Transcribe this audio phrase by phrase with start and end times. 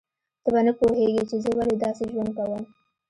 [0.43, 2.63] ته به نه پوهیږې چې زه ولې داسې ژوند کوم